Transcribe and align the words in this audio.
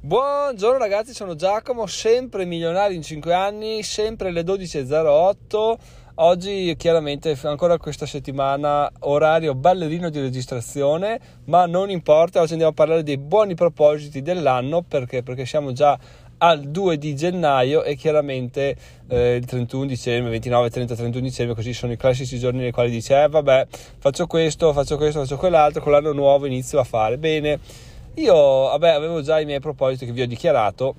Buongiorno 0.00 0.78
ragazzi, 0.78 1.12
sono 1.12 1.34
Giacomo, 1.34 1.86
sempre 1.86 2.44
milionario 2.44 2.94
in 2.94 3.02
5 3.02 3.34
anni, 3.34 3.82
sempre 3.82 4.28
alle 4.28 4.42
12.08. 4.42 5.74
Oggi 6.14 6.72
chiaramente 6.78 7.36
ancora 7.42 7.78
questa 7.78 8.06
settimana 8.06 8.88
orario 9.00 9.56
ballerino 9.56 10.08
di 10.08 10.20
registrazione, 10.20 11.18
ma 11.46 11.66
non 11.66 11.90
importa, 11.90 12.40
oggi 12.40 12.52
andiamo 12.52 12.70
a 12.70 12.76
parlare 12.76 13.02
dei 13.02 13.18
buoni 13.18 13.56
propositi 13.56 14.22
dell'anno 14.22 14.82
perché, 14.82 15.24
perché 15.24 15.44
siamo 15.44 15.72
già 15.72 15.98
al 16.38 16.60
2 16.60 16.96
di 16.96 17.16
gennaio 17.16 17.82
e 17.82 17.96
chiaramente 17.96 18.76
eh, 19.08 19.34
il 19.34 19.46
31 19.46 19.84
dicembre, 19.84 20.30
29, 20.30 20.70
30, 20.70 20.94
31 20.94 21.24
dicembre, 21.24 21.56
così 21.56 21.72
sono 21.72 21.90
i 21.90 21.96
classici 21.96 22.38
giorni 22.38 22.60
nei 22.60 22.70
quali 22.70 22.90
dice 22.90 23.24
eh 23.24 23.28
vabbè 23.28 23.66
faccio 23.98 24.28
questo, 24.28 24.72
faccio 24.72 24.96
questo, 24.96 25.18
faccio 25.18 25.36
quell'altro, 25.36 25.82
con 25.82 25.90
l'anno 25.90 26.12
nuovo 26.12 26.46
inizio 26.46 26.78
a 26.78 26.84
fare 26.84 27.18
bene. 27.18 27.86
Io 28.18 28.34
vabbè 28.34 28.88
avevo 28.88 29.22
già 29.22 29.38
i 29.38 29.44
miei 29.44 29.60
propositi 29.60 30.04
che 30.04 30.10
vi 30.10 30.22
ho 30.22 30.26
dichiarato, 30.26 30.94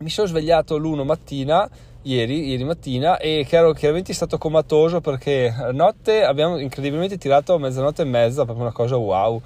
mi 0.00 0.10
sono 0.10 0.26
svegliato 0.26 0.76
l'1 0.78 1.04
mattina 1.04 1.68
Ieri, 2.02 2.48
ieri, 2.48 2.64
mattina 2.64 3.18
e 3.18 3.46
ero 3.48 3.72
chiaramente 3.72 4.14
stato 4.14 4.38
comatoso 4.38 5.02
perché 5.02 5.54
notte 5.72 6.24
abbiamo 6.24 6.58
incredibilmente 6.58 7.18
tirato 7.18 7.52
a 7.52 7.58
mezzanotte 7.58 8.02
e 8.02 8.04
mezza, 8.06 8.44
proprio 8.44 8.64
una 8.64 8.72
cosa 8.72 8.96
wow. 8.96 9.38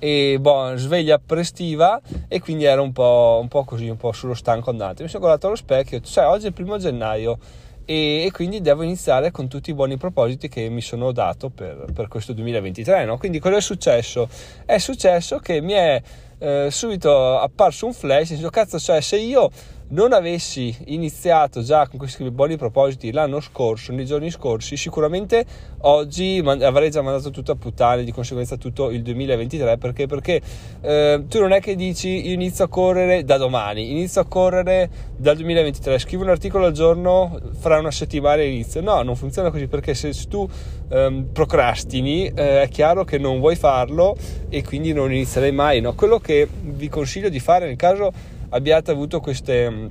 E 0.00 0.38
boh, 0.40 0.76
sveglia 0.76 1.20
prestiva 1.24 2.00
e 2.26 2.40
quindi 2.40 2.64
era 2.64 2.82
un 2.82 2.90
po', 2.90 3.38
un 3.40 3.46
po' 3.46 3.62
così, 3.62 3.88
un 3.88 3.96
po' 3.96 4.10
sullo 4.10 4.34
stanco 4.34 4.70
andante. 4.70 5.04
Mi 5.04 5.08
sono 5.08 5.20
guardato 5.20 5.46
allo 5.46 5.54
specchio, 5.54 6.00
cioè 6.00 6.26
oggi 6.26 6.46
è 6.46 6.48
il 6.48 6.52
primo 6.52 6.78
gennaio 6.78 7.38
e, 7.84 8.24
e, 8.24 8.30
quindi 8.30 8.60
devo 8.60 8.82
iniziare 8.82 9.30
con 9.30 9.48
tutti 9.48 9.70
i 9.70 9.74
buoni 9.74 9.96
propositi 9.96 10.48
che 10.48 10.68
mi 10.68 10.80
sono 10.80 11.12
dato 11.12 11.50
per, 11.50 11.86
per 11.92 12.08
questo 12.08 12.32
2023. 12.32 13.04
No? 13.04 13.18
Quindi 13.18 13.38
cosa 13.38 13.56
è 13.56 13.60
successo? 13.60 14.28
È 14.64 14.78
successo 14.78 15.38
che 15.38 15.60
mi 15.60 15.72
è 15.72 16.02
eh, 16.38 16.68
subito 16.70 17.38
apparso 17.38 17.86
un 17.86 17.92
flash, 17.92 18.30
nel 18.30 18.50
cazzo, 18.50 18.78
cioè 18.78 19.00
se 19.00 19.16
io 19.16 19.50
non 19.90 20.12
avessi 20.12 20.74
iniziato 20.86 21.62
già 21.62 21.88
con 21.88 21.98
questi 21.98 22.28
buoni 22.30 22.56
propositi 22.56 23.10
l'anno 23.12 23.40
scorso, 23.40 23.92
nei 23.92 24.04
giorni 24.04 24.30
scorsi, 24.30 24.76
sicuramente 24.76 25.44
oggi 25.82 26.40
man- 26.42 26.62
avrei 26.62 26.90
già 26.90 27.02
mandato 27.02 27.30
tutto 27.30 27.52
a 27.52 27.56
puttane, 27.56 28.04
di 28.04 28.12
conseguenza 28.12 28.56
tutto 28.56 28.90
il 28.90 29.02
2023, 29.02 29.78
perché? 29.78 30.06
Perché 30.06 30.40
eh, 30.80 31.24
tu 31.28 31.40
non 31.40 31.52
è 31.52 31.60
che 31.60 31.74
dici 31.74 32.26
io 32.28 32.34
inizio 32.34 32.64
a 32.64 32.68
correre 32.68 33.24
da 33.24 33.36
domani, 33.36 33.90
inizio 33.90 34.20
a 34.20 34.26
correre 34.26 34.90
dal 35.16 35.36
2023, 35.36 35.98
scrivo 35.98 36.22
un 36.22 36.30
articolo 36.30 36.66
al 36.66 36.72
giorno, 36.72 37.38
fra 37.58 37.78
una 37.78 37.90
settimana 37.90 38.42
inizio. 38.42 38.80
No, 38.80 39.02
non 39.02 39.16
funziona 39.16 39.50
così, 39.50 39.66
perché 39.66 39.94
se 39.94 40.12
tu 40.28 40.48
ehm, 40.88 41.28
procrastini 41.32 42.26
eh, 42.26 42.62
è 42.62 42.68
chiaro 42.68 43.04
che 43.04 43.18
non 43.18 43.40
vuoi 43.40 43.56
farlo 43.56 44.16
e 44.48 44.62
quindi 44.62 44.92
non 44.92 45.12
inizierai 45.12 45.52
mai. 45.52 45.80
No? 45.80 45.94
Quello 45.94 46.18
che 46.18 46.48
vi 46.60 46.88
consiglio 46.88 47.28
di 47.28 47.40
fare 47.40 47.66
nel 47.66 47.76
caso 47.76 48.38
abbiate 48.50 48.90
avuto 48.90 49.20
queste, 49.20 49.90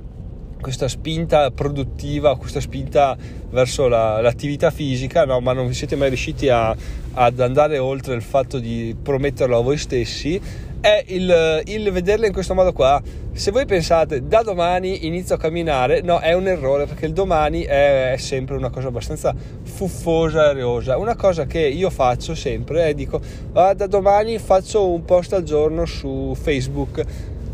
questa 0.60 0.88
spinta 0.88 1.50
produttiva, 1.50 2.36
questa 2.36 2.60
spinta 2.60 3.16
verso 3.50 3.88
la, 3.88 4.20
l'attività 4.20 4.70
fisica, 4.70 5.24
no? 5.24 5.40
ma 5.40 5.52
non 5.52 5.72
siete 5.72 5.96
mai 5.96 6.08
riusciti 6.08 6.48
a, 6.48 6.74
ad 7.14 7.40
andare 7.40 7.78
oltre 7.78 8.14
il 8.14 8.22
fatto 8.22 8.58
di 8.58 8.96
prometterlo 9.00 9.58
a 9.58 9.62
voi 9.62 9.76
stessi, 9.76 10.40
è 10.80 11.04
il, 11.08 11.62
il 11.66 11.90
vederla 11.90 12.26
in 12.26 12.32
questo 12.32 12.54
modo 12.54 12.72
qua. 12.72 13.02
Se 13.32 13.50
voi 13.50 13.64
pensate 13.64 14.26
da 14.26 14.42
domani 14.42 15.06
inizio 15.06 15.34
a 15.34 15.38
camminare, 15.38 16.00
no, 16.00 16.18
è 16.18 16.32
un 16.32 16.48
errore 16.48 16.86
perché 16.86 17.06
il 17.06 17.12
domani 17.12 17.62
è, 17.62 18.12
è 18.12 18.16
sempre 18.16 18.56
una 18.56 18.70
cosa 18.70 18.88
abbastanza 18.88 19.34
fuffosa 19.62 20.46
e 20.46 20.48
areosa. 20.48 20.96
Una 20.96 21.16
cosa 21.16 21.46
che 21.46 21.60
io 21.60 21.90
faccio 21.90 22.34
sempre 22.34 22.86
è 22.86 22.94
dico, 22.94 23.20
ah, 23.52 23.72
da 23.74 23.86
domani 23.86 24.38
faccio 24.38 24.88
un 24.88 25.04
post 25.04 25.32
al 25.32 25.42
giorno 25.42 25.84
su 25.86 26.34
Facebook 26.38 27.04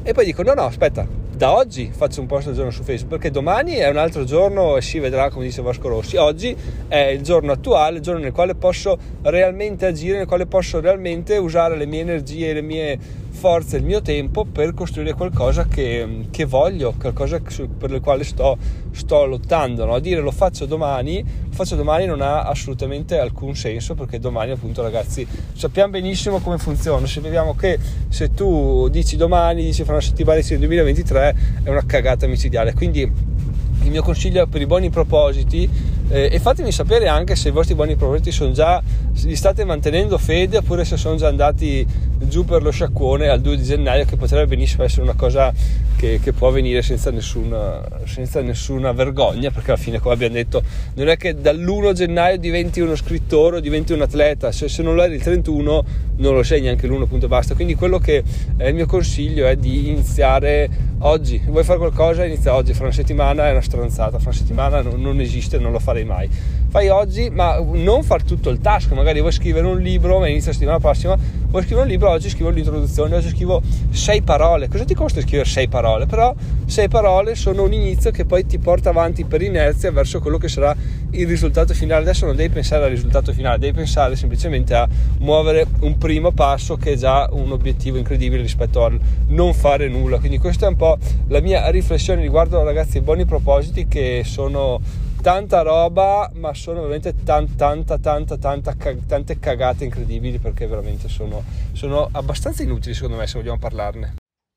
e 0.06 0.12
poi 0.12 0.24
dico: 0.24 0.44
no, 0.44 0.54
no, 0.54 0.66
aspetta, 0.66 1.04
da 1.36 1.52
oggi 1.52 1.90
faccio 1.92 2.20
un 2.20 2.28
post 2.28 2.46
al 2.46 2.54
giorno 2.54 2.70
su 2.70 2.84
Facebook 2.84 3.10
perché 3.10 3.32
domani 3.32 3.74
è 3.74 3.88
un 3.88 3.96
altro 3.96 4.22
giorno 4.22 4.76
e 4.76 4.80
si 4.80 5.00
vedrà 5.00 5.30
come 5.30 5.46
dice 5.46 5.62
Vasco 5.62 5.88
Rossi. 5.88 6.16
Oggi 6.16 6.56
è 6.86 7.08
il 7.08 7.22
giorno 7.22 7.50
attuale, 7.50 7.96
il 7.96 8.02
giorno 8.02 8.20
nel 8.20 8.30
quale 8.30 8.54
posso 8.54 8.96
realmente 9.22 9.84
agire, 9.84 10.18
nel 10.18 10.26
quale 10.28 10.46
posso 10.46 10.78
realmente 10.78 11.36
usare 11.38 11.76
le 11.76 11.86
mie 11.86 12.02
energie, 12.02 12.52
le 12.52 12.62
mie 12.62 12.98
forze, 13.36 13.76
il 13.76 13.84
mio 13.84 14.02
tempo 14.02 14.44
per 14.44 14.74
costruire 14.74 15.12
qualcosa 15.12 15.66
che, 15.66 16.26
che 16.30 16.44
voglio, 16.44 16.94
qualcosa 16.98 17.40
per 17.40 17.92
il 17.92 18.00
quale 18.00 18.24
sto, 18.24 18.56
sto 18.90 19.24
lottando. 19.26 19.84
No? 19.84 19.98
Dire 20.00 20.20
lo 20.20 20.32
faccio 20.32 20.66
domani, 20.66 21.22
lo 21.22 21.52
faccio 21.54 21.76
domani 21.76 22.06
non 22.06 22.20
ha 22.20 22.42
assolutamente 22.42 23.18
alcun 23.18 23.54
senso 23.54 23.94
perché 23.94 24.18
domani 24.18 24.50
appunto 24.50 24.82
ragazzi 24.82 25.26
sappiamo 25.52 25.92
benissimo 25.92 26.40
come 26.40 26.58
funziona, 26.58 27.06
se 27.06 27.20
vediamo 27.20 27.54
che 27.54 27.78
se 28.08 28.32
tu 28.32 28.88
dici 28.88 29.16
domani, 29.16 29.62
dici 29.62 29.84
fra 29.84 29.92
una 29.92 30.02
settimana, 30.02 30.38
dici 30.38 30.50
nel 30.52 30.60
2023 30.60 31.36
è 31.62 31.68
una 31.68 31.84
cagata 31.84 32.26
micidiale, 32.26 32.72
quindi 32.72 33.00
il 33.00 33.90
mio 33.90 34.02
consiglio 34.02 34.46
per 34.46 34.60
i 34.60 34.66
buoni 34.66 34.90
propositi 34.90 35.68
eh, 36.08 36.28
e 36.30 36.38
fatemi 36.38 36.72
sapere 36.72 37.08
anche 37.08 37.34
se 37.36 37.48
i 37.48 37.52
vostri 37.52 37.74
buoni 37.74 37.96
propositi 37.96 38.30
sono 38.30 38.52
già, 38.52 38.82
li 39.24 39.36
state 39.36 39.64
mantenendo 39.64 40.18
fede 40.18 40.58
oppure 40.58 40.84
se 40.84 40.96
sono 40.96 41.16
già 41.16 41.28
andati 41.28 41.86
giù 42.18 42.44
per 42.44 42.62
lo 42.62 42.70
sciacquone 42.70 43.28
al 43.28 43.40
2 43.40 43.56
di 43.56 43.62
gennaio 43.62 44.04
che 44.04 44.16
potrebbe 44.16 44.46
benissimo 44.46 44.84
essere 44.84 45.02
una 45.02 45.14
cosa 45.14 45.52
che, 45.96 46.20
che 46.22 46.32
può 46.32 46.48
avvenire 46.48 46.82
senza 46.82 47.10
nessuna, 47.10 47.82
senza 48.04 48.40
nessuna, 48.40 48.92
vergogna 48.92 49.50
perché 49.50 49.72
alla 49.72 49.80
fine 49.80 49.98
come 49.98 50.14
abbiamo 50.14 50.34
detto 50.34 50.62
non 50.94 51.08
è 51.08 51.16
che 51.16 51.34
dall'1 51.34 51.92
gennaio 51.92 52.38
diventi 52.38 52.80
uno 52.80 52.94
scrittore 52.94 53.56
o 53.56 53.60
diventi 53.60 53.92
un 53.92 54.02
atleta. 54.02 54.52
Se, 54.52 54.68
se 54.68 54.82
non 54.82 54.94
lo 54.94 55.02
eri 55.02 55.14
il 55.14 55.22
31 55.22 55.84
non 56.16 56.34
lo 56.34 56.42
sei 56.42 56.60
neanche 56.60 56.86
l'1 56.86 57.06
punto 57.06 57.28
basta. 57.28 57.54
Quindi 57.54 57.74
quello 57.74 57.98
che 57.98 58.22
è 58.56 58.68
il 58.68 58.74
mio 58.74 58.86
consiglio 58.86 59.46
è 59.46 59.56
di 59.56 59.88
iniziare 59.88 60.68
oggi 61.00 61.40
vuoi 61.46 61.64
fare 61.64 61.78
qualcosa? 61.78 62.24
Inizia 62.24 62.54
oggi 62.54 62.72
fra 62.72 62.84
una 62.84 62.92
settimana 62.92 63.48
è 63.48 63.50
una 63.50 63.60
stronzata 63.60 64.18
fra 64.18 64.30
una 64.30 64.38
settimana 64.38 64.80
non, 64.80 65.00
non 65.00 65.20
esiste 65.20 65.58
non 65.58 65.72
lo 65.72 65.78
farei 65.78 66.04
mai. 66.04 66.28
Fai 66.68 66.88
oggi 66.88 67.30
ma 67.30 67.58
non 67.58 68.02
far 68.02 68.22
tutto 68.22 68.50
il 68.50 68.60
task 68.60 68.92
magari 68.92 69.20
vuoi 69.20 69.32
scrivere 69.32 69.66
un 69.66 69.78
libro 69.78 70.18
ma 70.18 70.28
inizia 70.28 70.48
la 70.48 70.52
settimana 70.54 70.78
prossima 70.78 71.16
vuoi 71.48 71.62
scrivere 71.62 71.86
un 71.86 71.92
libro 71.92 72.10
oggi 72.10 72.28
scrivo 72.28 72.50
l'introduzione 72.50 73.16
oggi 73.16 73.28
scrivo 73.28 73.62
sei 73.90 74.22
parole. 74.22 74.68
Cosa 74.68 74.84
ti 74.84 74.94
costa 74.94 75.20
scrivere 75.20 75.48
sei 75.48 75.68
parole? 75.68 76.06
Però 76.06 76.34
sei 76.66 76.88
parole 76.88 77.34
sono 77.34 77.62
un 77.62 77.72
inizio 77.72 78.10
che 78.10 78.24
poi 78.24 78.46
ti 78.46 78.58
porta 78.58 78.90
avanti 78.90 79.24
per 79.24 79.42
inerzia 79.42 79.90
verso 79.92 80.20
quello 80.20 80.38
che 80.38 80.48
sarà 80.48 80.74
il 81.20 81.26
risultato 81.26 81.74
finale. 81.74 82.02
Adesso 82.02 82.26
non 82.26 82.36
devi 82.36 82.52
pensare 82.52 82.84
al 82.84 82.90
risultato 82.90 83.32
finale 83.32 83.58
devi 83.58 83.72
pensare 83.72 84.16
semplicemente 84.16 84.74
a 84.74 84.88
muovere 85.18 85.66
un 85.80 85.96
primo 85.98 86.32
passo 86.32 86.76
che 86.76 86.92
è 86.92 86.96
già 86.96 87.28
un 87.32 87.52
obiettivo 87.52 87.98
incredibile 87.98 88.42
rispetto 88.42 88.84
al 88.84 88.98
non 89.28 89.54
fare 89.54 89.88
nulla. 89.88 90.18
Quindi 90.18 90.38
questa 90.38 90.66
è 90.66 90.68
un 90.68 90.76
po' 90.76 90.98
la 91.28 91.40
mia 91.40 91.68
riflessione 91.70 92.20
riguardo 92.20 92.62
ragazzi 92.62 92.98
i 92.98 93.00
buoni 93.00 93.24
propositi 93.24 93.86
che 93.86 94.22
sono 94.24 94.80
tanta 95.22 95.62
roba, 95.62 96.30
ma 96.34 96.54
sono 96.54 96.80
veramente 96.80 97.14
tan, 97.24 97.56
tanta, 97.56 97.98
tanta, 97.98 98.36
tanta, 98.36 98.74
tante 99.06 99.38
cagate 99.38 99.84
incredibili 99.84 100.38
perché 100.38 100.66
veramente 100.66 101.08
sono, 101.08 101.42
sono 101.72 102.08
abbastanza 102.12 102.62
inutili 102.62 102.94
secondo 102.94 103.16
me 103.16 103.26
se 103.26 103.38
vogliamo 103.38 103.58
parlarne 103.58 104.14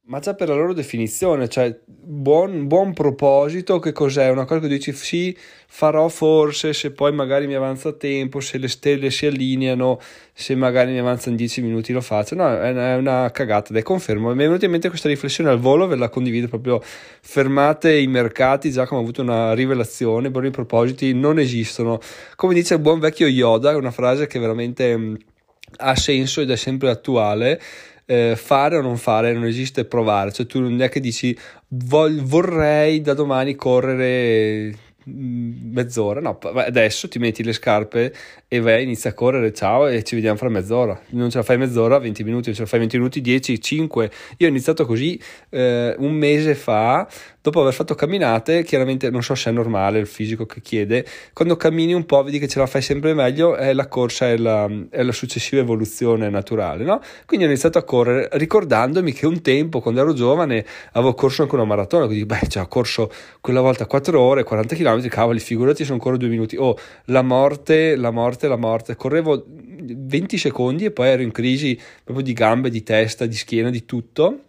ma 0.10 0.18
già 0.18 0.34
per 0.34 0.48
la 0.50 0.56
loro 0.56 0.74
definizione, 0.74 1.48
cioè 1.48 1.78
buon, 1.86 2.66
buon, 2.66 2.94
proposito, 2.94 3.78
che 3.78 3.92
cos'è? 3.92 4.28
Una 4.30 4.46
cosa 4.46 4.62
che 4.62 4.68
dici 4.68 4.92
sì, 4.92 5.38
farò 5.68 6.08
forse 6.10 6.74
se 6.74 6.90
poi 6.90 7.14
magari 7.14 7.46
mi 7.46 7.54
avanza 7.54 7.94
tempo, 7.94 8.40
se 8.40 8.58
le 8.58 8.68
stelle 8.70 9.12
si 9.12 9.28
allineano, 9.28 10.00
se 10.34 10.56
magari 10.56 10.94
mi 10.94 10.98
avanzano 10.98 11.36
10 11.36 11.62
minuti 11.62 11.94
lo 11.94 12.02
faccio. 12.02 12.34
No, 12.34 12.60
è 12.60 12.96
una, 12.96 13.30
cagata, 13.30 13.72
dai, 13.72 13.84
confermo. 13.84 14.34
Mi 14.34 14.42
è 14.42 14.46
venuta 14.48 14.66
in 14.66 14.72
mente 14.72 14.90
questa 14.90 15.10
riflessione 15.10 15.52
al 15.52 15.60
volo, 15.60 15.86
ve 15.86 15.96
la 15.96 16.10
condivido 16.10 16.48
proprio. 16.48 16.82
Fermate 16.82 17.96
i 17.96 18.08
mercati, 18.08 18.72
già 18.72 18.88
come 18.88 19.02
ho 19.02 19.04
avuto 19.04 19.22
una 19.22 19.54
rivelazione, 19.54 20.32
buoni 20.32 20.50
propositi 20.50 21.14
non 21.14 21.38
esistono. 21.38 22.00
Come 22.36 22.56
dice 22.56 22.74
il 22.74 22.80
buon 22.80 22.98
vecchio 22.98 23.28
Yoda, 23.28 23.74
è 23.74 23.76
una 23.76 23.92
frase 23.92 24.26
che 24.26 24.40
veramente 24.40 24.98
mm, 24.98 25.16
ha 25.78 25.96
senso 25.96 26.42
ed 26.42 26.50
è 26.50 26.56
sempre 26.56 26.90
attuale 26.90 27.62
eh, 28.10 28.36
fare 28.36 28.76
o 28.76 28.82
non 28.82 28.98
fare, 28.98 29.34
non 29.34 29.46
esiste 29.46 29.86
provare, 29.86 30.32
cioè 30.32 30.48
tu 30.48 30.60
non 30.60 30.82
è 30.82 30.90
che 30.90 31.00
dici 31.00 31.38
vorrei 31.68 33.02
da 33.02 33.14
domani 33.14 33.54
correre 33.54 34.74
mm, 35.08 35.72
mezz'ora, 35.72 36.20
no, 36.20 36.40
adesso 36.40 37.08
ti 37.08 37.20
metti 37.20 37.44
le 37.44 37.54
scarpe 37.54 38.12
e 38.48 38.60
vai, 38.62 38.82
inizia 38.82 39.12
a 39.12 39.14
correre, 39.14 39.54
ciao 39.54 39.86
e 39.88 40.02
ci 40.02 40.16
vediamo 40.16 40.38
fra 40.38 40.50
mezz'ora, 40.50 41.00
non 41.10 41.30
ce 41.30 41.38
la 41.38 41.44
fai 41.44 41.60
mezz'ora, 41.60 42.00
20 42.00 42.24
minuti, 42.24 42.46
non 42.48 42.56
ce 42.56 42.62
la 42.62 42.68
fai 42.68 42.80
20 42.80 42.98
minuti, 42.98 43.22
10, 43.22 43.62
5, 43.62 44.12
io 44.38 44.48
ho 44.48 44.50
iniziato 44.50 44.88
così 44.88 45.22
eh, 45.52 45.94
un 46.00 46.14
mese 46.14 46.56
fa, 46.56 47.08
dopo 47.42 47.62
aver 47.62 47.74
fatto 47.74 47.96
camminate, 47.96 48.64
chiaramente 48.64 49.10
non 49.10 49.24
so 49.24 49.36
se 49.36 49.50
è 49.50 49.54
normale 49.54 50.00
il 50.00 50.08
fisico 50.08 50.46
che 50.46 50.62
chiede, 50.62 51.06
quando 51.34 51.56
cammini 51.56 51.94
un 51.94 52.06
po' 52.06 52.24
vedi 52.24 52.40
che 52.40 52.48
ce 52.48 52.60
la 52.60 52.66
fai 52.66 52.82
sempre 52.82 53.14
meglio, 53.14 53.56
è 53.56 53.74
la 53.74 53.88
corsa 53.88 54.30
e 54.30 54.38
la, 54.38 54.70
è 54.90 55.04
la 55.04 55.12
successiva 55.12 55.62
evoluzione 55.62 56.30
naturale, 56.30 56.84
no? 56.84 57.02
Quindi 57.26 57.46
ho 57.46 57.50
iniziato 57.50 57.78
a 57.78 57.84
correre 57.84 58.30
ricordandomi 58.34 59.14
che 59.14 59.26
un 59.26 59.42
tempo, 59.42 59.80
quando 59.80 60.02
ero 60.02 60.14
giovane, 60.14 60.66
avevo 60.94 61.14
corso 61.14 61.44
anche 61.44 61.56
una 61.56 61.66
maratona, 61.66 62.06
quindi 62.06 62.26
beh, 62.26 62.48
già 62.48 62.62
ho 62.62 62.68
corso 62.68 63.12
quella 63.40 63.62
volta 63.62 63.86
4 63.86 64.20
ore, 64.20 64.44
40 64.44 64.76
km, 64.76 65.08
cavoli, 65.08 65.40
figurati, 65.40 65.84
sono 65.84 65.96
ancora 65.96 66.18
2 66.18 66.28
minuti, 66.28 66.56
oh, 66.58 66.78
la 67.06 67.22
morte, 67.22 67.96
la 67.96 68.12
morte, 68.12 68.48
la 68.48 68.58
morte, 68.58 68.96
correvo 68.96 69.46
20 69.48 70.38
secondi 70.38 70.86
e 70.86 70.92
poi 70.92 71.08
ero 71.08 71.22
in 71.22 71.32
crisi 71.32 71.80
proprio 72.04 72.26
di 72.26 72.34
gambe, 72.34 72.70
di 72.70 72.84
testa, 72.84 73.26
di 73.26 73.36
schiena, 73.36 73.70
di 73.70 73.86
tutto 73.86 74.42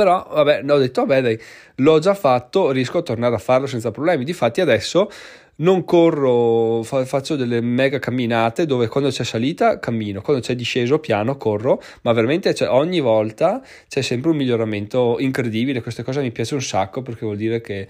Però, 0.00 0.26
vabbè, 0.32 0.62
ho 0.66 0.78
detto, 0.78 1.04
vabbè, 1.04 1.20
dai, 1.20 1.38
l'ho 1.74 1.98
già 1.98 2.14
fatto, 2.14 2.70
riesco 2.70 2.96
a 2.96 3.02
tornare 3.02 3.34
a 3.34 3.38
farlo 3.38 3.66
senza 3.66 3.90
problemi. 3.90 4.24
Difatti, 4.24 4.62
adesso 4.62 5.10
non 5.56 5.84
corro, 5.84 6.82
fa, 6.82 7.04
faccio 7.04 7.36
delle 7.36 7.60
mega 7.60 7.98
camminate 7.98 8.64
dove 8.64 8.88
quando 8.88 9.10
c'è 9.10 9.24
salita 9.24 9.78
cammino, 9.78 10.22
quando 10.22 10.42
c'è 10.42 10.54
disceso 10.54 11.00
piano 11.00 11.36
corro, 11.36 11.82
ma 12.00 12.14
veramente 12.14 12.54
cioè, 12.54 12.70
ogni 12.70 13.00
volta 13.00 13.60
c'è 13.88 14.00
sempre 14.00 14.30
un 14.30 14.38
miglioramento 14.38 15.16
incredibile. 15.18 15.82
Questa 15.82 16.02
cosa 16.02 16.22
mi 16.22 16.30
piace 16.30 16.54
un 16.54 16.62
sacco 16.62 17.02
perché 17.02 17.26
vuol 17.26 17.36
dire 17.36 17.60
che 17.60 17.86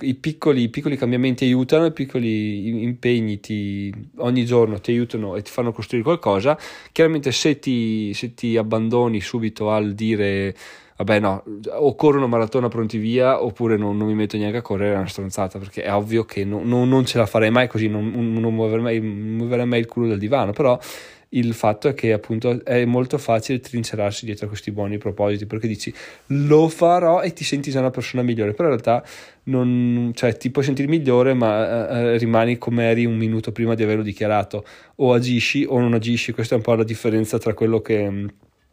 i 0.00 0.14
piccoli, 0.14 0.62
i 0.62 0.68
piccoli, 0.70 0.96
cambiamenti 0.96 1.44
aiutano, 1.44 1.86
i 1.86 1.92
piccoli 1.92 2.82
impegni 2.82 3.38
ti, 3.38 3.94
ogni 4.16 4.44
giorno 4.44 4.80
ti 4.80 4.90
aiutano 4.90 5.36
e 5.36 5.42
ti 5.42 5.52
fanno 5.52 5.70
costruire 5.70 6.04
qualcosa. 6.04 6.58
Chiaramente 6.90 7.30
se 7.30 7.60
ti, 7.60 8.12
se 8.12 8.34
ti 8.34 8.56
abbandoni 8.56 9.20
subito 9.20 9.70
al 9.70 9.92
dire 9.92 10.52
vabbè 10.96 11.20
no, 11.20 11.44
o 11.70 11.94
corro 11.94 12.18
una 12.18 12.26
maratona 12.26 12.68
pronti 12.68 12.98
via 12.98 13.42
oppure 13.42 13.76
non, 13.76 13.96
non, 13.96 14.06
mi 14.06 14.14
metto 14.14 14.36
neanche 14.36 14.58
a 14.58 14.62
correre, 14.62 14.94
è 14.94 14.96
una 14.98 15.06
stronzata 15.06 15.58
perché 15.58 15.82
è 15.82 15.92
ovvio 15.92 16.24
che 16.24 16.44
no, 16.44 16.60
no, 16.62 16.84
non 16.84 17.04
ce 17.04 17.18
la 17.18 17.26
farei 17.26 17.50
mai 17.50 17.68
così, 17.68 17.88
non, 17.88 18.10
non 18.10 18.54
muoverei, 18.54 19.00
muoverei 19.00 19.66
mai 19.66 19.80
il 19.80 19.86
culo 19.86 20.08
dal 20.08 20.18
divano, 20.18 20.52
però 20.52 20.78
il 21.34 21.52
fatto 21.52 21.88
è 21.88 21.94
che 21.94 22.12
appunto 22.12 22.64
è 22.64 22.84
molto 22.84 23.18
facile 23.18 23.60
trincerarsi 23.60 24.24
dietro 24.24 24.46
a 24.46 24.48
questi 24.48 24.70
buoni 24.70 24.98
propositi 24.98 25.46
perché 25.46 25.66
dici 25.66 25.92
lo 26.26 26.68
farò 26.68 27.22
e 27.22 27.32
ti 27.32 27.42
senti 27.42 27.72
già 27.72 27.80
una 27.80 27.90
persona 27.90 28.22
migliore 28.22 28.52
però 28.52 28.68
in 28.68 28.80
realtà 28.80 29.04
non, 29.44 30.12
cioè, 30.14 30.36
ti 30.36 30.50
puoi 30.50 30.64
sentire 30.64 30.88
migliore 30.88 31.34
ma 31.34 31.88
eh, 31.88 32.14
eh 32.14 32.18
rimani 32.18 32.56
come 32.56 32.88
eri 32.88 33.04
un 33.04 33.16
minuto 33.16 33.52
prima 33.52 33.74
di 33.74 33.82
averlo 33.82 34.02
dichiarato. 34.02 34.64
O 34.96 35.12
agisci 35.12 35.66
o 35.68 35.78
non 35.80 35.92
agisci 35.94 36.32
questa 36.32 36.54
è 36.54 36.56
un 36.58 36.62
po' 36.62 36.74
la 36.74 36.84
differenza 36.84 37.38
tra 37.38 37.52
quello 37.52 37.80
che 37.80 38.26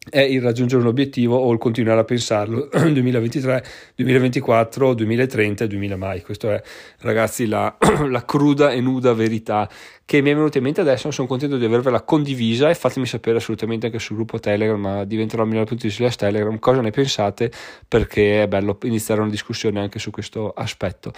è 0.09 0.19
il 0.19 0.41
raggiungere 0.41 0.81
un 0.81 0.87
obiettivo 0.87 1.37
o 1.37 1.51
il 1.51 1.59
continuare 1.59 1.99
a 1.99 2.03
pensarlo 2.03 2.69
2023, 2.73 3.63
2024, 3.95 4.95
2030 4.95 5.63
e 5.63 5.67
2000 5.67 5.95
mai. 5.95 6.21
Questa 6.23 6.55
è, 6.55 6.61
ragazzi, 7.01 7.45
la, 7.45 7.77
la 8.09 8.25
cruda 8.25 8.71
e 8.71 8.81
nuda 8.81 9.13
verità 9.13 9.69
che 10.11 10.21
mi 10.21 10.31
è 10.31 10.35
venuta 10.35 10.57
in 10.57 10.65
mente 10.65 10.81
adesso, 10.81 11.09
sono 11.09 11.25
contento 11.25 11.55
di 11.55 11.63
avervela 11.63 12.01
condivisa 12.01 12.69
e 12.69 12.75
fatemi 12.75 13.05
sapere 13.05 13.37
assolutamente 13.37 13.85
anche 13.85 13.97
sul 13.97 14.17
gruppo 14.17 14.39
Telegram, 14.39 14.77
ma 14.77 15.05
diventerò 15.05 15.45
migliore.it 15.45 15.87
slash 15.87 16.17
Telegram, 16.17 16.59
cosa 16.59 16.81
ne 16.81 16.91
pensate 16.91 17.49
perché 17.87 18.43
è 18.43 18.47
bello 18.49 18.77
iniziare 18.83 19.21
una 19.21 19.29
discussione 19.29 19.79
anche 19.79 19.99
su 19.99 20.11
questo 20.11 20.51
aspetto. 20.51 21.13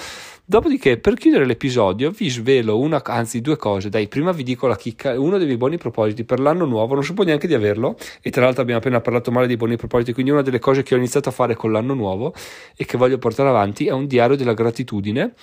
Dopodiché, 0.46 0.98
per 0.98 1.16
chiudere 1.16 1.48
l'episodio, 1.48 2.12
vi 2.12 2.30
svelo 2.30 2.78
una, 2.78 3.04
anzi 3.04 3.42
due 3.42 3.56
cose, 3.58 3.90
dai, 3.90 4.08
prima 4.08 4.32
vi 4.32 4.44
dico 4.44 4.68
la 4.68 4.76
chicca, 4.76 5.20
uno 5.20 5.38
dei 5.38 5.48
miei 5.48 5.58
buoni 5.58 5.80
propositi 5.80 6.24
per 6.24 6.40
l'anno 6.40 6.66
nuovo, 6.66 6.94
non 6.94 7.04
sapevo 7.04 7.24
neanche 7.24 7.48
di 7.48 7.56
averlo 7.56 7.98
e 8.22 8.30
tra 8.30 8.44
l'altro 8.44 8.62
abbiamo 8.62 8.73
appena 8.78 9.02
parlato 9.02 9.32
male 9.32 9.48
dei 9.48 9.58
buoni 9.58 9.76
propositi, 9.76 10.14
quindi 10.14 10.32
una 10.32 10.42
delle 10.42 10.60
cose 10.60 10.84
che 10.84 10.94
ho 10.94 10.98
iniziato 10.98 11.30
a 11.30 11.32
fare 11.32 11.56
con 11.56 11.72
l'anno 11.72 11.94
nuovo 11.94 12.34
e 12.76 12.86
che 12.86 12.98
voglio 12.98 13.18
portare 13.18 13.50
avanti 13.50 13.88
è 13.88 13.92
un 13.92 14.08
diario 14.08 14.36
della 14.36 14.54
gratitudine 14.54 15.34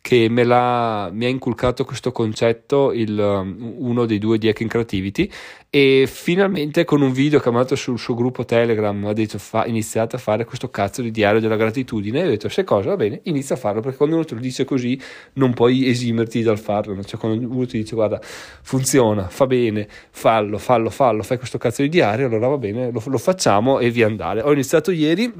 che 0.00 0.28
me 0.28 0.44
l'ha, 0.44 1.10
mi 1.12 1.26
ha 1.26 1.28
inculcato 1.28 1.84
questo 1.84 2.12
concetto 2.12 2.92
il, 2.92 3.18
um, 3.18 3.74
uno 3.78 4.06
dei 4.06 4.18
due 4.18 4.38
di 4.38 4.48
Hacking 4.48 4.70
Creativity 4.70 5.30
e 5.68 6.08
finalmente 6.10 6.84
con 6.84 7.02
un 7.02 7.12
video 7.12 7.38
che 7.38 7.48
ha 7.48 7.52
mandato 7.52 7.76
sul 7.76 7.98
suo 7.98 8.14
gruppo 8.14 8.44
Telegram 8.44 9.06
ha 9.06 9.12
detto 9.12 9.38
fa, 9.38 9.66
iniziate 9.66 10.16
a 10.16 10.18
fare 10.18 10.44
questo 10.44 10.68
cazzo 10.70 11.02
di 11.02 11.10
diario 11.10 11.38
della 11.38 11.56
gratitudine 11.56 12.20
e 12.20 12.26
ho 12.26 12.28
detto 12.30 12.48
se 12.48 12.64
cosa 12.64 12.88
va 12.88 12.96
bene 12.96 13.20
inizia 13.24 13.54
a 13.54 13.58
farlo 13.58 13.80
perché 13.80 13.96
quando 13.96 14.16
uno 14.16 14.24
te 14.24 14.34
lo 14.34 14.40
dice 14.40 14.64
così 14.64 15.00
non 15.34 15.54
puoi 15.54 15.88
esimerti 15.88 16.42
dal 16.42 16.58
farlo 16.58 17.00
cioè 17.04 17.20
quando 17.20 17.46
uno 17.46 17.66
ti 17.66 17.78
dice 17.78 17.94
guarda 17.94 18.20
funziona 18.22 19.28
fa 19.28 19.46
bene 19.46 19.86
fallo 20.10 20.58
fallo 20.58 20.90
fallo 20.90 21.22
fai 21.22 21.38
questo 21.38 21.58
cazzo 21.58 21.82
di 21.82 21.88
diario 21.88 22.26
allora 22.26 22.48
va 22.48 22.58
bene 22.58 22.90
lo, 22.90 23.02
lo 23.04 23.18
facciamo 23.18 23.78
e 23.78 23.90
via 23.90 24.06
andare. 24.06 24.42
Ho 24.42 24.52
iniziato 24.52 24.90
ieri 24.90 25.32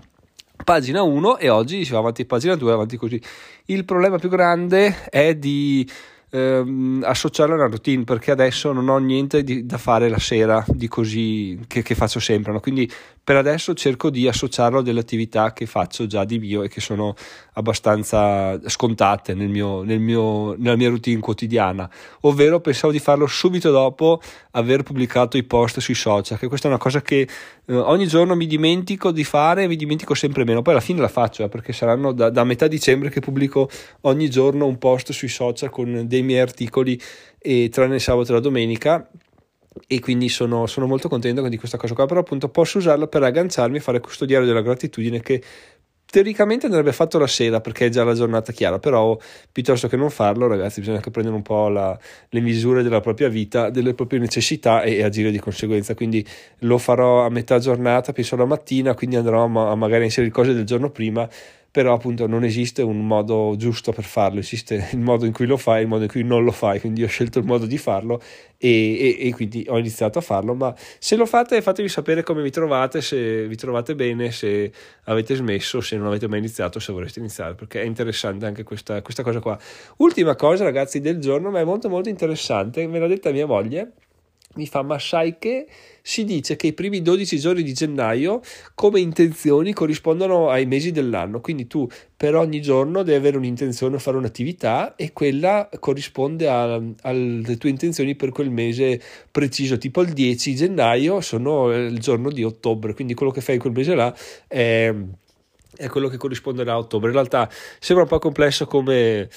pagina 0.65 1.03
1 1.03 1.39
e 1.39 1.49
oggi 1.49 1.85
si 1.85 1.93
va 1.93 1.99
avanti 1.99 2.25
pagina 2.25 2.55
2 2.55 2.73
avanti 2.73 2.97
così 2.97 3.21
il 3.67 3.85
problema 3.85 4.19
più 4.19 4.29
grande 4.29 5.05
è 5.09 5.35
di 5.35 5.89
ehm, 6.31 7.03
associarlo 7.05 7.55
a 7.55 7.59
una 7.59 7.67
routine 7.67 8.05
perché 8.05 8.31
adesso 8.31 8.73
non 8.73 8.89
ho 8.89 8.99
niente 8.99 9.43
di, 9.43 9.67
da 9.67 9.79
fare 9.79 10.09
la 10.09 10.19
sera 10.19 10.65
di 10.69 10.89
così 10.89 11.59
che, 11.67 11.83
che 11.83 11.95
faccio 11.95 12.21
sempre 12.21 12.53
no? 12.53 12.61
quindi 12.61 12.91
per 13.31 13.39
adesso 13.39 13.75
cerco 13.75 14.11
di 14.11 14.27
associarlo 14.27 14.81
a 14.81 14.83
delle 14.83 14.99
attività 14.99 15.53
che 15.53 15.65
faccio 15.65 16.09
già 16.09 16.25
di 16.25 16.41
mio 16.41 16.65
e 16.65 16.69
che 16.69 16.81
sono 16.81 17.15
abbastanza 17.53 18.59
scontate 18.69 19.35
nel 19.35 19.47
mio, 19.47 19.85
nel 19.85 20.01
mio, 20.01 20.57
nella 20.57 20.75
mia 20.75 20.89
routine 20.89 21.21
quotidiana. 21.21 21.89
Ovvero 22.23 22.59
pensavo 22.59 22.93
di 22.93 22.99
farlo 22.99 23.29
subito 23.29 23.71
dopo 23.71 24.21
aver 24.51 24.83
pubblicato 24.83 25.37
i 25.37 25.45
post 25.45 25.79
sui 25.79 25.95
social 25.95 26.41
che 26.41 26.49
questa 26.49 26.67
è 26.67 26.71
una 26.73 26.81
cosa 26.81 27.03
che 27.03 27.29
eh, 27.67 27.73
ogni 27.73 28.09
giorno 28.09 28.35
mi 28.35 28.49
dimentico 28.49 29.13
di 29.13 29.23
fare 29.23 29.63
e 29.63 29.69
mi 29.69 29.77
dimentico 29.77 30.15
sempre 30.15 30.43
meno. 30.43 30.61
Poi 30.61 30.73
alla 30.73 30.83
fine 30.83 31.01
la 31.01 31.07
faccio 31.07 31.45
eh, 31.45 31.49
perché 31.49 31.73
saranno 31.73 32.11
da, 32.11 32.31
da 32.31 32.43
metà 32.43 32.67
dicembre 32.67 33.11
che 33.11 33.21
pubblico 33.21 33.71
ogni 34.01 34.29
giorno 34.29 34.67
un 34.67 34.79
post 34.79 35.13
sui 35.13 35.29
social 35.29 35.71
con 35.71 36.03
dei 36.09 36.23
miei 36.23 36.41
articoli 36.41 37.01
e 37.39 37.69
tranne 37.71 37.95
il 37.95 38.01
sabato 38.01 38.33
e 38.33 38.35
la 38.35 38.41
domenica 38.41 39.09
e 39.87 40.01
quindi 40.01 40.29
sono, 40.29 40.67
sono, 40.67 40.87
molto 40.87 41.09
contento 41.09 41.47
di 41.49 41.57
questa 41.57 41.77
cosa 41.77 41.95
qua 41.95 42.07
però 42.07 42.21
appunto 42.21 42.49
posso 42.49 42.79
usarla 42.79 43.07
per 43.07 43.23
agganciarmi 43.23 43.77
e 43.77 43.81
fare 43.81 44.01
questo 44.01 44.25
diario 44.25 44.47
della 44.47 44.63
gratitudine 44.63 45.21
che 45.21 45.43
teoricamente 46.11 46.67
andrebbe 46.67 46.93
fatto 46.93 47.19
la 47.19 47.27
sera 47.29 47.61
perché 47.61 47.87
è 47.87 47.89
già 47.89 48.03
la 48.03 48.15
giornata 48.15 48.51
chiara 48.51 48.81
però 48.81 49.17
piuttosto 49.53 49.87
che 49.87 49.97
non 49.97 50.11
farlo 50.11 50.49
ragazzi 50.49 50.81
bisogna 50.81 50.97
anche 50.97 51.11
prendere 51.11 51.37
un 51.37 51.43
po' 51.43 51.69
la, 51.69 51.97
le 52.31 52.41
misure 52.41 52.83
della 52.83 53.01
propria 53.01 53.29
vita 53.29 53.71
delle 53.71 53.95
proprie 53.95 54.19
necessità 54.19 54.83
e, 54.83 54.97
e, 54.97 55.03
agire 55.05 55.31
di 55.31 55.39
conseguenza. 55.39 55.95
Quindi 55.95 56.27
lo 56.61 56.79
farò 56.79 57.25
a 57.25 57.31
metà 57.31 57.61
giornata 57.61 58.13
penso 58.13 58.35
la 58.35 58.45
mattina 58.45 58.95
quindi 58.95 59.17
andrò 59.17 59.45
a, 59.45 59.71
a 59.71 59.75
magari 59.77 60.05
inserire 60.05 60.33
cose 60.33 60.53
del 60.53 60.65
giorno 60.65 60.91
prima 60.91 61.29
però 61.71 61.95
appunto 61.95 62.27
non 62.27 62.43
esiste 62.43 62.83
un 62.83 63.07
modo 63.07 63.55
giusto 63.57 63.93
per 63.93 64.05
farlo, 64.05 64.41
esiste 64.41 64.89
il 64.93 64.99
modo 64.99 65.25
in 65.25 65.33
cui 65.33 65.47
lo 65.47 65.57
fai 65.57 65.79
e 65.79 65.83
il 65.83 65.89
modo 65.89 66.03
in 66.03 66.09
cui 66.09 66.25
non 66.25 66.43
lo 66.43 66.51
fai, 66.51 66.81
quindi 66.81 67.05
ho 67.05 67.07
scelto 67.07 67.39
il 67.39 67.45
modo 67.45 67.67
di 67.67 67.79
farlo 67.79 68.21
e, 68.59 69.19
e, 69.19 69.29
e, 69.29 69.33
quindi 69.33 69.65
ho 69.69 69.79
iniziato 69.79 70.19
a 70.19 70.23
farlo, 70.23 70.55
ma 70.55 70.75
se 70.99 71.17
lo 71.17 71.27
fate 71.27 71.63
fatemi 71.63 71.89
sapere 71.89 72.23
come 72.23 72.43
vi 72.43 72.51
trovate, 72.51 73.01
se 73.01 73.47
vi 73.47 73.57
trovate 73.57 73.95
bene, 73.95 74.33
se 74.33 74.73
avete 75.05 75.35
smesso, 75.37 75.81
se 75.81 75.97
non 75.97 76.09
avete 76.09 76.27
mai 76.27 76.41
iniziato, 76.41 76.81
se 76.81 76.93
vorreste 76.93 77.21
iniziare, 77.21 77.55
perché 77.55 77.83
è 77.83 77.85
interessante 77.85 78.47
anche 78.47 78.65
questa, 78.65 79.01
questa 79.03 79.23
cosa 79.23 79.39
qua. 79.39 79.59
Ultima 79.99 80.35
cosa 80.35 80.65
ragazzi 80.65 81.01
del 81.01 81.19
giorno, 81.19 81.51
ma 81.51 81.61
è 81.61 81.65
molto 81.65 81.89
molto 81.89 82.09
interessante, 82.09 82.87
me 82.89 82.99
l'ha 82.99 83.07
detta 83.07 83.31
mia 83.31 83.47
moglie, 83.47 83.93
mi 84.55 84.67
fa 84.67 84.83
ma 84.83 84.99
sai 84.99 85.37
che? 85.39 85.67
Si 86.03 86.25
dice 86.25 86.57
che 86.57 86.69
i 86.69 86.73
primi 86.73 87.03
12 87.03 87.39
giorni 87.39 87.63
di 87.63 87.73
gennaio 87.73 88.41
come 88.75 88.99
intenzioni 88.99 89.73
corrispondono 89.73 90.49
ai 90.49 90.67
mesi 90.67 90.91
dell'anno. 90.91 91.41
Quindi 91.41 91.69
tu 91.69 91.87
per 92.17 92.35
ogni 92.35 92.61
giorno 92.61 93.03
devi 93.03 93.17
avere 93.17 93.37
un'intenzione 93.37 93.99
fare 94.01 94.17
un'attività 94.17 94.97
e 94.97 95.13
quella 95.13 95.69
corrisponde 95.79 96.49
a, 96.49 96.83
alle 97.03 97.57
tue 97.59 97.69
intenzioni 97.69 98.17
per 98.17 98.31
quel 98.31 98.51
mese 98.51 99.01
preciso. 99.31 99.79
Tipo 99.79 100.01
il 100.03 100.13
10 100.13 100.55
gennaio 100.57 101.21
sono 101.21 101.73
il 101.73 102.01
giorno 102.01 102.33
di 102.33 102.43
ottobre. 102.43 102.95
Quindi 102.95 103.15
quello 103.15 103.31
che 103.31 103.43
fai 103.43 103.59
quel 103.59 103.73
mese 103.73 103.95
là 103.95 104.13
è, 104.49 104.93
è 105.77 105.89
quello 105.89 106.09
che 106.09 106.17
corrisponderà 106.17 106.73
a 106.73 106.79
ottobre. 106.79 107.09
In 107.09 107.15
realtà 107.15 107.49
sembra 107.79 108.05
un 108.05 108.11
po' 108.11 108.19
complesso 108.19 108.67
come 108.67 109.29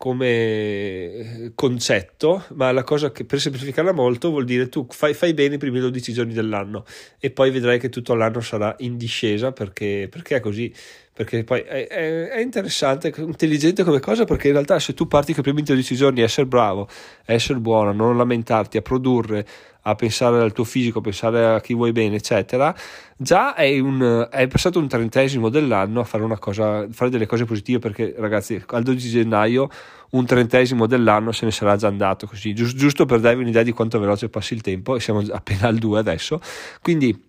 come 0.00 0.26
eh, 0.28 1.52
concetto, 1.54 2.44
ma 2.54 2.72
la 2.72 2.84
cosa 2.84 3.12
che 3.12 3.26
per 3.26 3.38
semplificarla 3.38 3.92
molto 3.92 4.30
vuol 4.30 4.46
dire 4.46 4.70
tu 4.70 4.86
fai, 4.88 5.12
fai, 5.12 5.34
bene 5.34 5.56
i 5.56 5.58
primi 5.58 5.78
12 5.78 6.14
giorni 6.14 6.32
dell'anno 6.32 6.86
e 7.18 7.30
poi 7.30 7.50
vedrai 7.50 7.78
che 7.78 7.90
tutto 7.90 8.14
l'anno 8.14 8.40
sarà 8.40 8.74
in 8.78 8.96
discesa 8.96 9.52
perché, 9.52 10.08
perché 10.10 10.36
è 10.36 10.40
così. 10.40 10.72
Perché 11.12 11.44
poi 11.44 11.60
è, 11.60 11.86
è, 11.86 12.28
è, 12.28 12.40
interessante, 12.40 13.12
intelligente 13.18 13.84
come 13.84 14.00
cosa 14.00 14.24
perché 14.24 14.46
in 14.46 14.54
realtà 14.54 14.78
se 14.78 14.94
tu 14.94 15.06
parti 15.06 15.34
con 15.34 15.40
i 15.40 15.52
primi 15.52 15.62
12 15.62 15.94
giorni 15.94 16.22
a 16.22 16.24
essere 16.24 16.46
bravo, 16.46 16.88
a 17.26 17.34
essere 17.34 17.58
buono, 17.58 17.90
a 17.90 17.92
non 17.92 18.16
lamentarti, 18.16 18.78
a 18.78 18.82
produrre, 18.82 19.46
a 19.82 19.94
pensare 19.94 20.40
al 20.40 20.52
tuo 20.52 20.64
fisico, 20.64 20.98
a 20.98 21.02
pensare 21.02 21.46
a 21.46 21.60
chi 21.60 21.74
vuoi 21.74 21.92
bene, 21.92 22.16
eccetera, 22.16 22.74
già 23.16 23.54
hai, 23.54 23.80
un, 23.80 24.28
hai 24.30 24.46
passato 24.48 24.78
un 24.78 24.88
trentesimo 24.88 25.48
dell'anno 25.48 26.00
a 26.00 26.04
fare, 26.04 26.26
cosa, 26.38 26.86
fare 26.90 27.10
delle 27.10 27.26
cose 27.26 27.44
positive 27.44 27.78
perché 27.78 28.14
ragazzi 28.18 28.62
al 28.68 28.82
12 28.82 29.08
gennaio 29.08 29.68
un 30.10 30.26
trentesimo 30.26 30.86
dell'anno 30.86 31.32
se 31.32 31.44
ne 31.44 31.52
sarà 31.52 31.76
già 31.76 31.88
andato 31.88 32.26
così, 32.26 32.52
giusto 32.52 33.06
per 33.06 33.20
darvi 33.20 33.42
un'idea 33.42 33.62
di 33.62 33.72
quanto 33.72 33.98
veloce 33.98 34.28
passi 34.28 34.54
il 34.54 34.60
tempo 34.60 34.96
e 34.96 35.00
siamo 35.00 35.22
appena 35.30 35.68
al 35.68 35.76
2 35.76 35.98
adesso, 35.98 36.40
quindi 36.82 37.28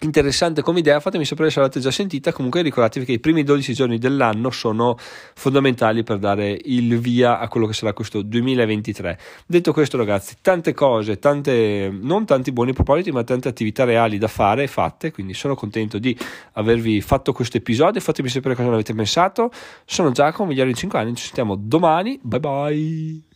interessante 0.00 0.62
come 0.62 0.80
idea, 0.80 1.00
fatemi 1.00 1.24
sapere 1.24 1.50
se 1.50 1.58
l'avete 1.58 1.80
già 1.80 1.90
sentita, 1.90 2.32
comunque 2.32 2.60
ricordatevi 2.62 3.06
che 3.06 3.12
i 3.12 3.18
primi 3.18 3.42
12 3.42 3.72
giorni 3.72 3.98
dell'anno 3.98 4.50
sono 4.50 4.96
fondamentali 5.34 6.02
per 6.02 6.18
dare 6.18 6.58
il 6.64 6.98
via 6.98 7.38
a 7.38 7.48
quello 7.48 7.66
che 7.66 7.72
sarà 7.72 7.92
questo 7.92 8.22
2023. 8.22 9.18
Detto 9.46 9.72
questo 9.72 9.96
ragazzi, 9.96 10.36
tante 10.42 10.74
cose, 10.74 11.18
tante, 11.18 11.88
non 11.90 12.26
tanti 12.26 12.52
buoni 12.52 12.72
propositi, 12.72 13.10
ma 13.10 13.24
tante 13.24 13.48
attività 13.48 13.84
reali 13.84 14.18
da 14.18 14.28
fare 14.28 14.64
e 14.64 14.66
fatte, 14.68 15.12
quindi 15.12 15.34
sono 15.34 15.54
contento 15.54 15.98
di 15.98 16.16
avervi 16.52 17.00
fatto 17.00 17.32
questo 17.32 17.56
episodio, 17.56 18.00
fatemi 18.00 18.28
sapere 18.28 18.54
cosa 18.54 18.68
ne 18.68 18.74
avete 18.74 18.94
pensato. 18.94 19.50
Sono 19.84 20.10
Giacomo, 20.10 20.50
migliore 20.50 20.70
in 20.70 20.76
5 20.76 20.98
anni, 20.98 21.14
ci 21.14 21.24
sentiamo 21.24 21.56
domani, 21.56 22.18
bye 22.22 22.40
bye! 22.40 23.35